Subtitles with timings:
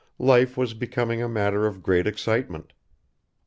[0.17, 2.73] Life was becoming a matter of great excitement.